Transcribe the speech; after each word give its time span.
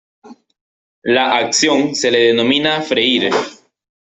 La 1.03 1.35
acción 1.37 1.93
se 1.93 2.09
le 2.09 2.17
denomina 2.29 2.81
freír. 2.81 3.31